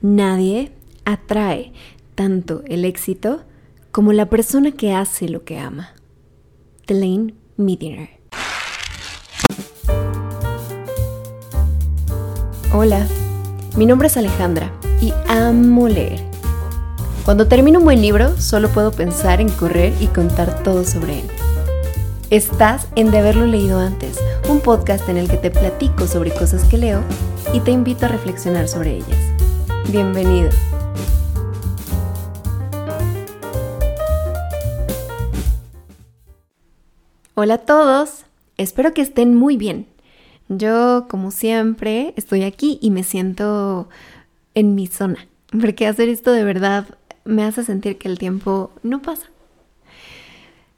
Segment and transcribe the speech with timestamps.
[0.00, 0.70] Nadie
[1.04, 1.72] atrae
[2.14, 3.40] tanto el éxito
[3.90, 5.90] como la persona que hace lo que ama.
[6.86, 8.08] Delane Midiner.
[12.72, 13.08] Hola,
[13.76, 14.72] mi nombre es Alejandra
[15.02, 16.20] y amo leer.
[17.24, 21.26] Cuando termino un buen libro, solo puedo pensar en correr y contar todo sobre él.
[22.30, 26.62] Estás en De haberlo leído antes, un podcast en el que te platico sobre cosas
[26.68, 27.02] que leo
[27.52, 29.27] y te invito a reflexionar sobre ellas.
[29.90, 30.50] Bienvenido.
[37.34, 38.26] Hola a todos,
[38.58, 39.86] espero que estén muy bien.
[40.50, 43.88] Yo, como siempre, estoy aquí y me siento
[44.52, 45.26] en mi zona,
[45.58, 46.86] porque hacer esto de verdad
[47.24, 49.30] me hace sentir que el tiempo no pasa.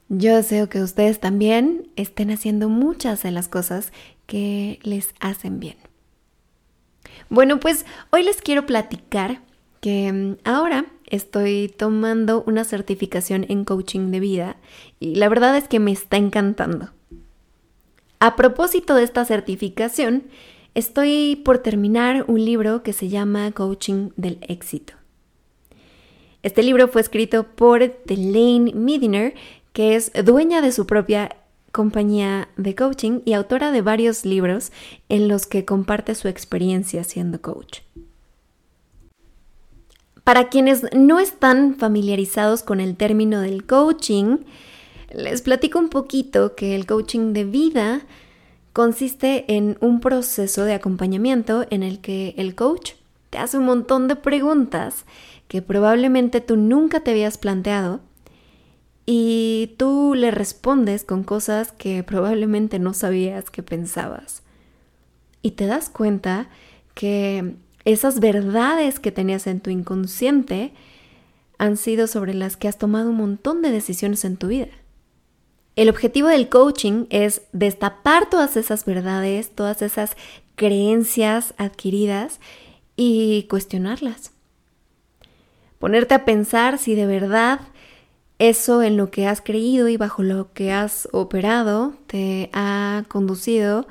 [0.08, 3.92] Yo deseo que ustedes también estén haciendo muchas de las cosas
[4.27, 5.89] que les hacen bien.
[7.28, 9.41] Bueno, pues hoy les quiero platicar
[9.80, 14.56] que mm, ahora estoy tomando una certificación en coaching de vida
[15.00, 16.91] y la verdad es que me está encantando.
[18.20, 20.25] A propósito de esta certificación,
[20.75, 24.94] estoy por terminar un libro que se llama Coaching del Éxito.
[26.42, 29.34] Este libro fue escrito por Delane Midiner,
[29.72, 31.36] que es dueña de su propia
[31.72, 34.72] compañía de coaching y autora de varios libros
[35.08, 37.80] en los que comparte su experiencia siendo coach.
[40.24, 44.38] Para quienes no están familiarizados con el término del coaching,
[45.12, 48.02] les platico un poquito que el coaching de vida
[48.72, 52.92] consiste en un proceso de acompañamiento en el que el coach
[53.30, 55.04] te hace un montón de preguntas
[55.48, 58.00] que probablemente tú nunca te habías planteado
[59.12, 64.44] y tú le respondes con cosas que probablemente no sabías que pensabas.
[65.42, 66.48] Y te das cuenta
[66.94, 70.72] que esas verdades que tenías en tu inconsciente
[71.58, 74.70] han sido sobre las que has tomado un montón de decisiones en tu vida.
[75.75, 80.16] El objetivo del coaching es destapar todas esas verdades, todas esas
[80.54, 82.38] creencias adquiridas
[82.94, 84.31] y cuestionarlas.
[85.81, 87.60] Ponerte a pensar si de verdad
[88.41, 93.87] eso en lo que has creído y bajo lo que has operado te ha conducido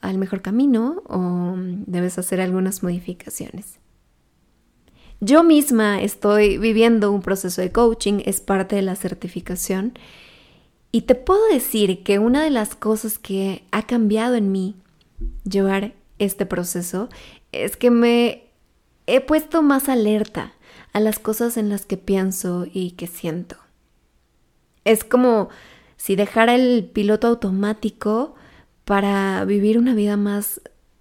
[0.00, 3.78] al mejor camino o debes hacer algunas modificaciones.
[5.20, 9.92] Yo misma estoy viviendo un proceso de coaching, es parte de la certificación
[10.92, 14.76] y te puedo decir que una de las cosas que ha cambiado en mí
[15.44, 17.10] llevar este proceso
[17.52, 18.44] es que me
[19.06, 20.54] he puesto más alerta
[20.94, 23.56] a las cosas en las que pienso y que siento.
[24.84, 25.48] Es como
[25.96, 28.34] si dejara el piloto automático
[28.84, 30.60] para vivir una vida más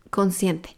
[0.09, 0.75] consciente.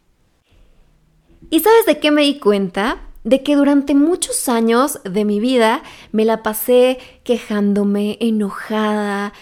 [1.50, 3.02] ¿Y sabes de qué me di cuenta?
[3.24, 9.34] De que durante muchos años de mi vida me la pasé quejándome, enojada,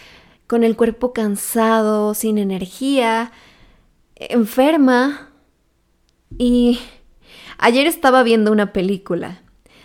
[0.47, 3.31] con el cuerpo cansado, sin energía,
[4.15, 5.29] enferma.
[6.37, 6.79] Y
[7.59, 9.43] ayer estaba viendo una película,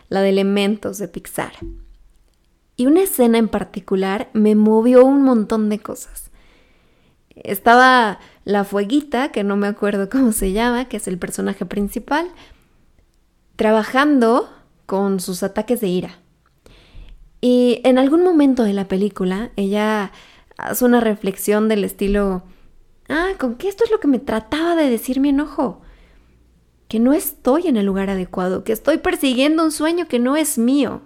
[0.09, 1.53] la de Elementos de Pixar.
[2.77, 6.31] Y una escena en particular me movió un montón de cosas.
[7.37, 12.29] Estaba la fueguita, que no me acuerdo cómo se llama, que es el personaje principal,
[13.57, 14.49] trabajando
[14.87, 16.19] con sus ataques de ira.
[17.41, 20.13] Y en algún momento de la película, ella
[20.57, 22.43] hace una reflexión del estilo,
[23.09, 25.83] ah, con qué esto es lo que me trataba de decir mi enojo.
[26.89, 30.59] Que no estoy en el lugar adecuado, que estoy persiguiendo un sueño que no es
[30.59, 31.03] mío.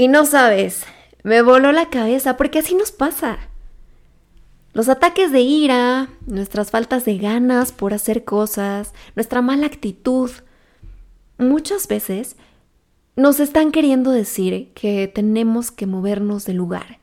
[0.00, 0.84] Y no sabes,
[1.24, 3.40] me voló la cabeza porque así nos pasa.
[4.72, 10.30] Los ataques de ira, nuestras faltas de ganas por hacer cosas, nuestra mala actitud,
[11.36, 12.36] muchas veces
[13.16, 17.00] nos están queriendo decir que tenemos que movernos de lugar,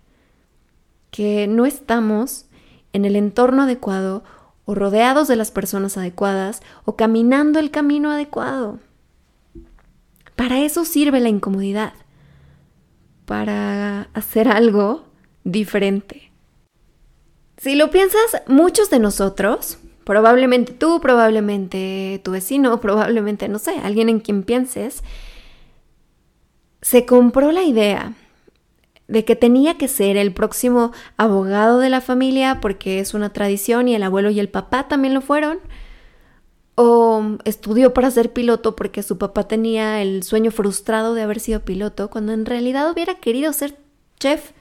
[1.11, 2.45] que no estamos
[2.93, 4.23] en el entorno adecuado
[4.63, 8.79] o rodeados de las personas adecuadas o caminando el camino adecuado.
[10.37, 11.91] Para eso sirve la incomodidad
[13.25, 15.05] para hacer algo
[15.43, 16.31] diferente.
[17.57, 24.09] Si lo piensas, muchos de nosotros, probablemente tú, probablemente tu vecino, probablemente, no sé, alguien
[24.09, 25.03] en quien pienses,
[26.81, 28.13] se compró la idea
[29.07, 33.87] de que tenía que ser el próximo abogado de la familia porque es una tradición
[33.87, 35.59] y el abuelo y el papá también lo fueron,
[36.75, 41.61] o estudió para ser piloto porque su papá tenía el sueño frustrado de haber sido
[41.61, 43.77] piloto, cuando en realidad hubiera querido ser
[44.19, 44.51] chef.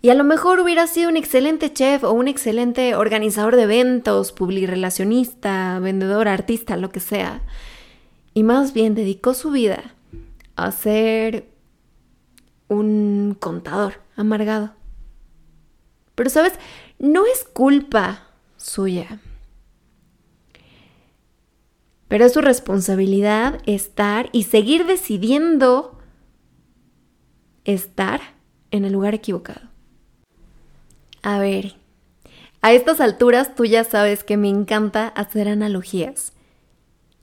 [0.00, 4.30] Y a lo mejor hubiera sido un excelente chef o un excelente organizador de eventos,
[4.30, 7.42] publirelacionista, vendedor, artista, lo que sea.
[8.32, 9.94] Y más bien dedicó su vida
[10.54, 11.48] a ser
[12.68, 14.74] un contador amargado.
[16.14, 16.52] Pero sabes,
[17.00, 18.25] no es culpa
[18.66, 19.20] suya.
[22.08, 25.98] Pero es su responsabilidad estar y seguir decidiendo
[27.64, 28.20] estar
[28.70, 29.68] en el lugar equivocado.
[31.22, 31.74] A ver,
[32.62, 36.32] a estas alturas tú ya sabes que me encanta hacer analogías.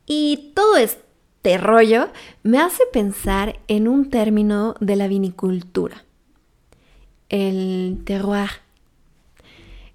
[0.05, 2.09] Y todo este rollo
[2.43, 6.03] me hace pensar en un término de la vinicultura.
[7.29, 8.49] El terroir.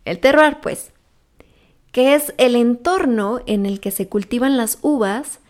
[0.07, 0.93] El terroir, pues,
[1.99, 5.41] que es el entorno en el que se cultivan las uvas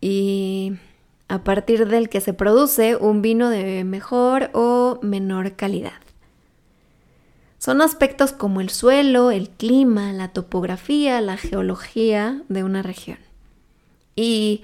[0.00, 0.72] y
[1.28, 6.00] a partir del que se produce un vino de mejor o menor calidad.
[7.58, 13.18] Son aspectos como el suelo, el clima, la topografía, la geología de una región.
[14.16, 14.62] Y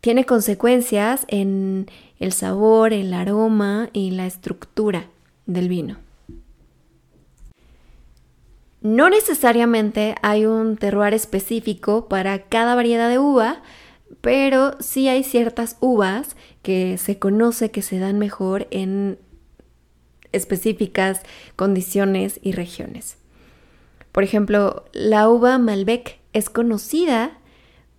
[0.00, 1.88] tiene consecuencias en
[2.18, 5.06] el sabor, el aroma y la estructura
[5.46, 6.03] del vino.
[8.84, 13.62] No necesariamente hay un terroir específico para cada variedad de uva,
[14.20, 19.18] pero sí hay ciertas uvas que se conoce que se dan mejor en
[20.32, 21.22] específicas
[21.56, 23.16] condiciones y regiones.
[24.12, 27.38] Por ejemplo, la uva Malbec es conocida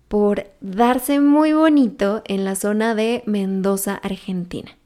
[0.06, 4.78] por darse muy bonito en la zona de Mendoza, Argentina.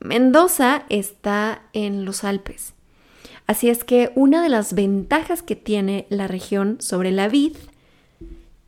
[0.00, 2.74] Mendoza está en los Alpes
[3.50, 7.56] Así es que una de las ventajas que tiene la región sobre la vid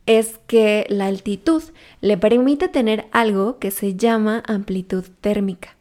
[0.05, 1.63] es que la altitud
[2.01, 5.77] le permite tener algo que se llama amplitud térmica.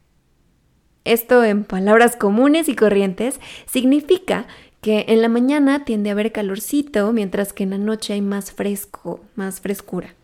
[1.03, 4.47] Esto en palabras comunes y corrientes significa
[4.81, 8.53] que en la mañana tiende a haber calorcito, mientras que en la noche hay más
[8.53, 10.15] fresco, más frescura.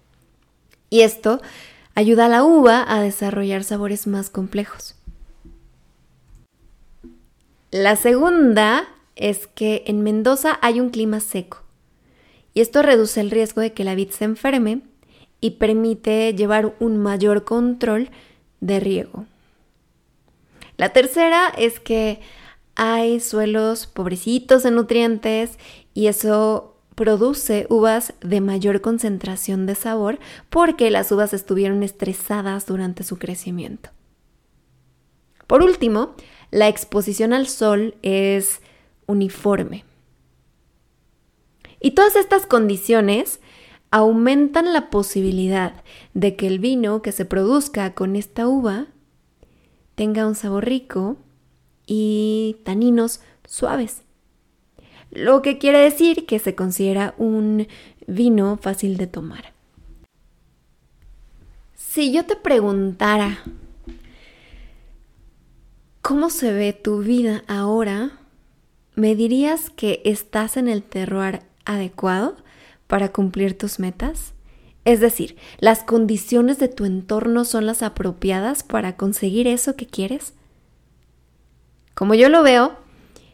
[0.88, 1.42] Y esto
[1.96, 4.97] ayuda a la uva a desarrollar sabores más complejos.
[7.70, 11.58] La segunda es que en Mendoza hay un clima seco
[12.54, 14.80] y esto reduce el riesgo de que la vid se enferme
[15.42, 18.08] y permite llevar un mayor control
[18.60, 19.26] de riego.
[20.78, 22.20] La tercera es que
[22.74, 25.58] hay suelos pobrecitos en nutrientes
[25.92, 30.18] y eso produce uvas de mayor concentración de sabor
[30.48, 33.90] porque las uvas estuvieron estresadas durante su crecimiento.
[35.48, 36.14] Por último,
[36.50, 38.60] la exposición al sol es
[39.06, 39.84] uniforme.
[41.80, 43.40] Y todas estas condiciones
[43.90, 48.88] aumentan la posibilidad de que el vino que se produzca con esta uva
[49.94, 51.16] tenga un sabor rico
[51.86, 54.02] y taninos suaves.
[55.10, 57.68] Lo que quiere decir que se considera un
[58.06, 59.54] vino fácil de tomar.
[61.74, 63.42] Si yo te preguntara
[66.08, 68.12] ¿Cómo se ve tu vida ahora?
[68.94, 72.34] ¿Me dirías que estás en el terroir adecuado
[72.86, 74.32] para cumplir tus metas?
[74.86, 80.32] Es decir, ¿las condiciones de tu entorno son las apropiadas para conseguir eso que quieres?
[81.92, 82.78] Como yo lo veo,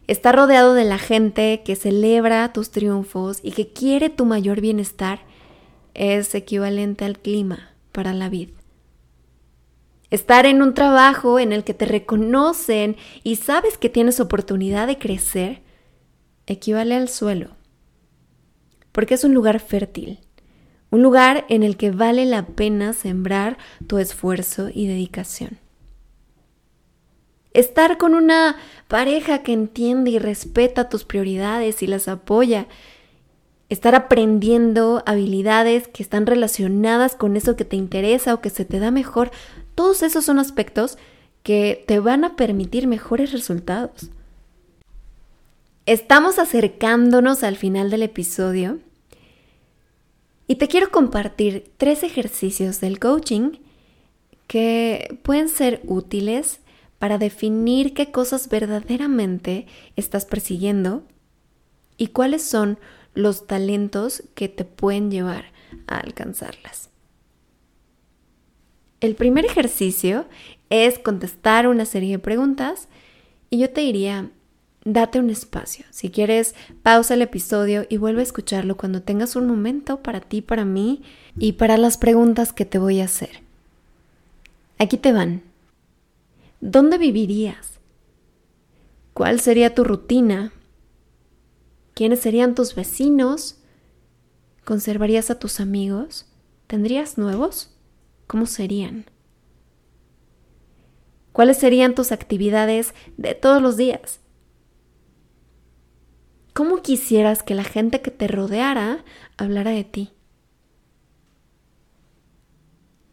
[0.09, 5.21] estar rodeado de la gente que celebra tus triunfos y que quiere tu mayor bienestar
[5.95, 8.64] es equivalente al clima para la vida.
[10.15, 14.97] Estar en un trabajo en el que te reconocen y sabes que tienes oportunidad de
[14.97, 15.63] crecer
[16.47, 17.57] equivale al suelo,
[18.93, 20.21] porque es un lugar fértil,
[20.93, 25.59] un lugar en el que vale la pena sembrar tu esfuerzo y dedicación.
[27.53, 28.55] Estar con una
[28.87, 32.69] pareja que entiende y respeta tus prioridades y las apoya.
[33.69, 38.79] Estar aprendiendo habilidades que están relacionadas con eso que te interesa o que se te
[38.79, 39.33] da mejor
[39.75, 40.99] todos esos son aspectos
[41.43, 44.11] que te van a permitir mejores resultados.
[45.87, 48.79] Estamos acercándonos al final del episodio
[50.47, 53.59] y te quiero compartir tres ejercicios del coaching
[54.47, 56.61] que pueden ser útiles
[56.99, 59.67] para definir qué cosas verdaderamente
[59.97, 61.03] estás persiguiendo
[61.99, 62.79] y cuáles son
[63.15, 65.53] los talentos que te pueden llevar
[65.87, 66.94] a alcanzarlas.
[69.05, 70.25] El primer ejercicio
[70.71, 72.89] es contestar una serie de preguntas
[73.51, 74.31] y yo te diría,
[74.87, 75.85] date un espacio.
[75.91, 80.41] Si quieres, pausa el episodio y vuelve a escucharlo cuando tengas un momento para ti,
[80.41, 81.03] para mí
[81.39, 83.43] y para las preguntas que te voy a hacer.
[84.79, 85.43] Aquí te van.
[86.63, 87.81] ¿Dónde vivirías?
[89.13, 90.55] ¿Cuál sería tu rutina?
[91.93, 93.59] ¿Quiénes serían tus vecinos?
[94.65, 96.25] ¿Conservarías a tus amigos?
[96.69, 97.74] ¿Tendrías nuevos?
[98.27, 99.07] ¿Cómo serían?
[101.33, 104.21] ¿Cuáles serían tus actividades de todos los días?
[106.53, 109.05] ¿Cómo quisieras que la gente que te rodeara
[109.37, 110.13] hablara de ti?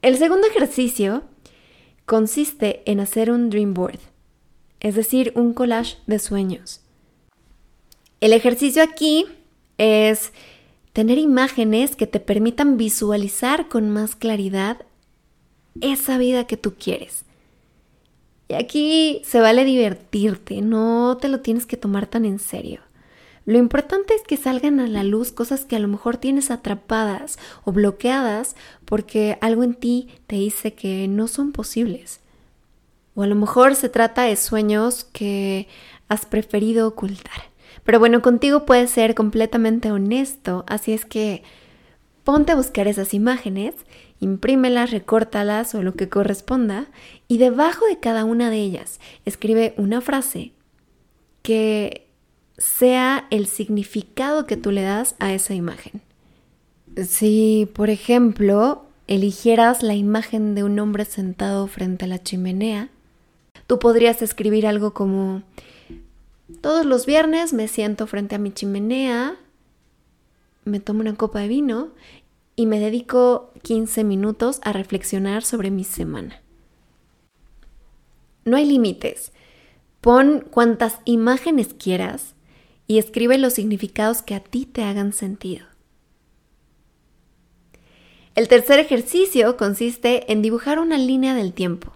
[0.03, 1.23] El segundo ejercicio
[2.05, 3.99] consiste en hacer un dream board,
[4.79, 6.81] es decir, un collage de sueños.
[8.19, 9.25] El ejercicio aquí
[9.79, 10.31] es
[10.93, 14.85] tener imágenes que te permitan visualizar con más claridad
[15.79, 17.23] esa vida que tú quieres.
[18.47, 22.81] Y aquí se vale divertirte, no te lo tienes que tomar tan en serio.
[23.45, 27.39] Lo importante es que salgan a la luz cosas que a lo mejor tienes atrapadas
[27.63, 32.19] o bloqueadas porque algo en ti te dice que no son posibles.
[33.15, 35.67] O a lo mejor se trata de sueños que
[36.07, 37.49] has preferido ocultar.
[37.83, 41.43] Pero bueno, contigo puedes ser completamente honesto, así es que
[42.31, 43.75] ponte a buscar esas imágenes,
[44.21, 46.87] imprímelas, recórtalas o lo que corresponda,
[47.27, 50.53] y debajo de cada una de ellas escribe una frase
[51.41, 52.07] que
[52.57, 55.99] sea el significado que tú le das a esa imagen.
[57.05, 62.87] Si, por ejemplo, eligieras la imagen de un hombre sentado frente a la chimenea,
[63.67, 65.43] tú podrías escribir algo como,
[66.61, 69.35] todos los viernes me siento frente a mi chimenea,
[70.63, 71.89] me tomo una copa de vino
[72.61, 76.43] y me dedico 15 minutos a reflexionar sobre mi semana.
[78.45, 79.31] No hay límites.
[79.99, 82.35] Pon cuantas imágenes quieras
[82.85, 85.65] y escribe los significados que a ti te hagan sentido.
[88.35, 91.93] El tercer ejercicio consiste en dibujar una línea del tiempo.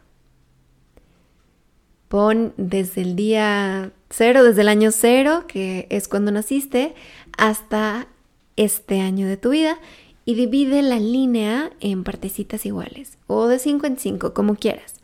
[2.07, 6.95] Pon desde el día cero, desde el año cero, que es cuando naciste,
[7.37, 8.07] hasta
[8.55, 9.77] este año de tu vida
[10.25, 14.95] y divide la línea en partecitas iguales o de 5 en 5, como quieras.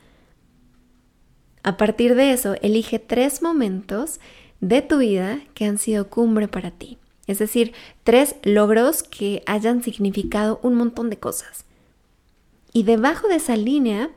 [1.64, 4.20] A partir de eso, elige tres momentos
[4.62, 6.98] de tu vida que han sido cumbre para ti.
[7.28, 7.74] Es decir,
[8.04, 11.66] tres logros que hayan significado un montón de cosas.
[12.74, 14.10] Y debajo de esa línea,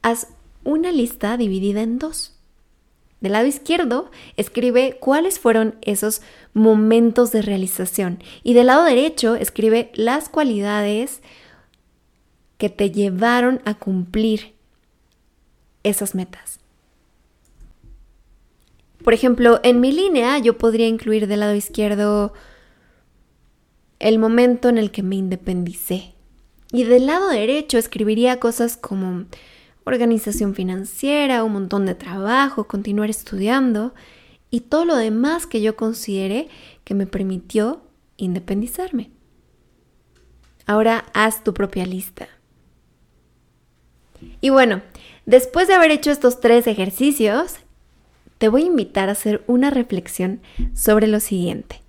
[0.00, 0.28] haz
[0.64, 2.35] una lista dividida en dos.
[3.20, 6.20] Del lado izquierdo, escribe cuáles fueron esos
[6.52, 8.22] momentos de realización.
[8.42, 11.22] Y del lado derecho, escribe las cualidades
[12.58, 14.54] que te llevaron a cumplir
[15.82, 16.60] esas metas.
[19.02, 22.32] Por ejemplo, en mi línea yo podría incluir del lado izquierdo
[23.98, 26.14] el momento en el que me independicé.
[26.72, 29.26] Y del lado derecho escribiría cosas como
[29.94, 33.94] organización financiera, un montón de trabajo, continuar estudiando
[34.50, 36.48] y todo lo demás que yo considere
[36.84, 37.82] que me permitió
[38.16, 39.10] independizarme.
[40.66, 42.28] Ahora haz tu propia lista.
[44.40, 44.82] Y bueno,
[45.24, 47.56] después de haber hecho estos tres ejercicios,
[48.38, 50.40] te voy a invitar a hacer una reflexión
[50.74, 51.82] sobre lo siguiente.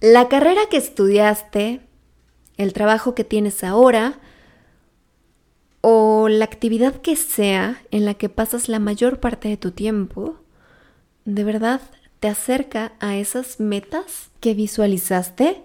[0.00, 1.80] La carrera que estudiaste,
[2.56, 4.18] el trabajo que tienes ahora
[5.80, 10.36] o la actividad que sea en la que pasas la mayor parte de tu tiempo,
[11.24, 11.80] ¿de verdad
[12.20, 15.62] te acerca a esas metas que visualizaste?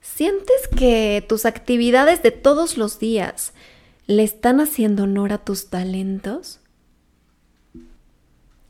[0.00, 3.52] ¿Sientes que tus actividades de todos los días
[4.06, 6.60] le están haciendo honor a tus talentos?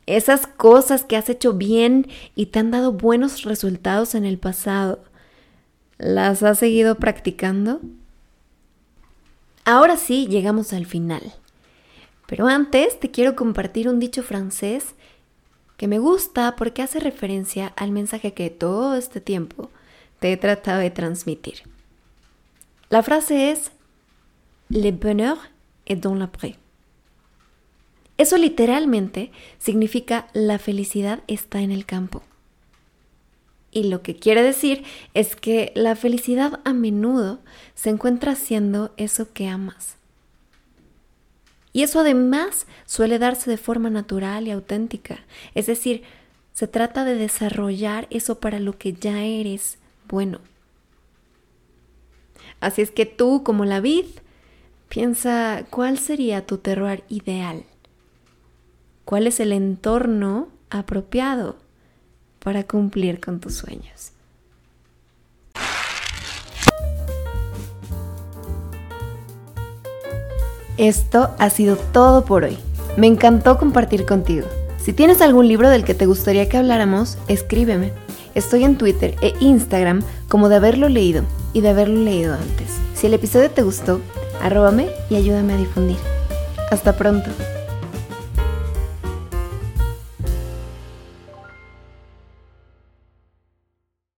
[0.05, 5.03] esas cosas que has hecho bien y te han dado buenos resultados en el pasado,
[5.97, 7.81] ¿las has seguido practicando?
[9.65, 11.33] Ahora sí, llegamos al final.
[12.27, 14.95] Pero antes te quiero compartir un dicho francés
[15.77, 19.69] que me gusta porque hace referencia al mensaje que todo este tiempo
[20.19, 21.63] te he tratado de transmitir.
[22.89, 23.71] La frase es
[24.69, 25.37] Le bonheur
[25.85, 26.55] est dans l'après.
[28.17, 32.21] Eso literalmente significa la felicidad está en el campo.
[33.71, 37.39] Y lo que quiere decir es que la felicidad a menudo
[37.73, 39.95] se encuentra haciendo eso que amas.
[41.73, 45.19] Y eso además suele darse de forma natural y auténtica.
[45.55, 46.03] Es decir,
[46.53, 49.77] se trata de desarrollar eso para lo que ya eres
[50.09, 50.41] bueno.
[52.59, 54.05] Así es que tú, como la vid,
[54.89, 57.63] piensa cuál sería tu terror ideal.
[59.05, 61.55] ¿Cuál es el entorno apropiado
[62.43, 64.11] para cumplir con tus sueños?
[70.77, 72.57] Esto ha sido todo por hoy.
[72.97, 74.47] Me encantó compartir contigo.
[74.83, 77.93] Si tienes algún libro del que te gustaría que habláramos, escríbeme.
[78.33, 82.79] Estoy en Twitter e Instagram como de haberlo leído y de haberlo leído antes.
[82.95, 84.01] Si el episodio te gustó,
[84.41, 85.97] arróbame y ayúdame a difundir.
[86.71, 87.29] Hasta pronto.